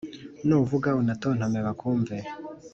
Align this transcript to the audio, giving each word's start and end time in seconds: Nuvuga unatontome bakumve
Nuvuga 0.47 0.89
unatontome 1.01 1.59
bakumve 1.67 2.15